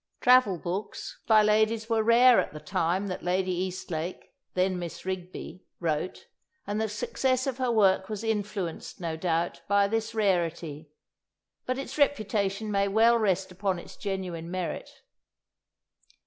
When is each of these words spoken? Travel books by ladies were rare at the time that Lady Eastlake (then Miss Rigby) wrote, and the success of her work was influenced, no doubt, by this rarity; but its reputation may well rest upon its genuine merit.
Travel 0.19 0.57
books 0.57 1.19
by 1.27 1.43
ladies 1.43 1.87
were 1.87 2.01
rare 2.01 2.39
at 2.39 2.53
the 2.53 2.59
time 2.59 3.05
that 3.05 3.21
Lady 3.21 3.51
Eastlake 3.51 4.33
(then 4.55 4.79
Miss 4.79 5.05
Rigby) 5.05 5.63
wrote, 5.79 6.25
and 6.65 6.81
the 6.81 6.89
success 6.89 7.45
of 7.45 7.59
her 7.59 7.71
work 7.71 8.09
was 8.09 8.23
influenced, 8.23 8.99
no 8.99 9.15
doubt, 9.15 9.61
by 9.67 9.87
this 9.87 10.15
rarity; 10.15 10.89
but 11.67 11.77
its 11.77 11.99
reputation 11.99 12.71
may 12.71 12.87
well 12.87 13.19
rest 13.19 13.51
upon 13.51 13.77
its 13.77 13.95
genuine 13.95 14.49
merit. 14.49 14.89